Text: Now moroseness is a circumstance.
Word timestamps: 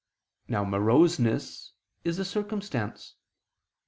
Now 0.47 0.63
moroseness 0.65 1.73
is 2.03 2.17
a 2.17 2.25
circumstance. 2.25 3.13